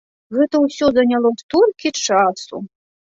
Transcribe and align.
Гэта 0.35 0.61
ўсё 0.61 0.87
заняло 0.95 1.31
столькі 1.41 1.91
часу! 2.07 2.63